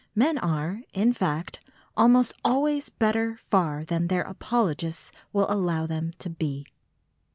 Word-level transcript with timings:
Men 0.15 0.39
are, 0.39 0.81
in 0.93 1.13
fact, 1.13 1.61
almost 1.95 2.33
always 2.43 2.89
better 2.89 3.37
far 3.37 3.85
than 3.85 4.07
their 4.07 4.23
apologists 4.23 5.11
will 5.31 5.45
allow 5.47 5.85
them 5.85 6.13
to 6.17 6.29
be. 6.31 6.65